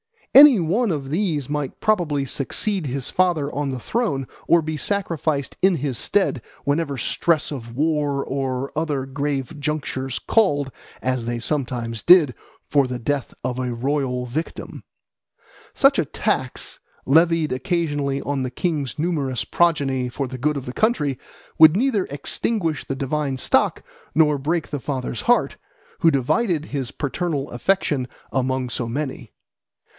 Any 0.33 0.59
one 0.61 0.91
of 0.91 1.09
these 1.11 1.47
might 1.47 1.79
probably 1.79 2.25
succeed 2.25 2.87
his 2.87 3.11
father 3.11 3.53
on 3.53 3.69
the 3.69 3.79
throne 3.81 4.27
or 4.47 4.61
be 4.63 4.77
sacrificed 4.77 5.57
in 5.61 5.75
his 5.75 5.97
stead 5.97 6.41
whenever 6.63 6.97
stress 6.97 7.51
of 7.51 7.75
war 7.75 8.25
or 8.25 8.71
other 8.75 9.05
grave 9.05 9.59
junctures 9.59 10.17
called, 10.17 10.71
as 11.03 11.25
they 11.25 11.37
sometimes 11.37 12.01
did, 12.01 12.33
for 12.67 12.87
the 12.87 12.97
death 12.97 13.33
of 13.43 13.59
a 13.59 13.73
royal 13.73 14.25
victim. 14.25 14.83
Such 15.73 15.99
a 15.99 16.05
tax, 16.05 16.79
levied 17.05 17.51
occasionally 17.51 18.21
on 18.21 18.41
the 18.41 18.49
king's 18.49 18.97
numerous 18.97 19.43
progeny 19.43 20.07
for 20.09 20.27
the 20.27 20.39
good 20.39 20.55
of 20.57 20.65
the 20.65 20.73
country, 20.73 21.19
would 21.59 21.75
neither 21.75 22.05
extinguish 22.05 22.85
the 22.85 22.95
divine 22.95 23.37
stock 23.37 23.83
nor 24.15 24.39
break 24.39 24.69
the 24.69 24.79
father's 24.79 25.23
heart, 25.23 25.57
who 25.99 26.09
divided 26.09 26.67
his 26.67 26.89
paternal 26.89 27.51
affection 27.51 28.07
among 28.31 28.69
so 28.69 28.87
many. 28.87 29.31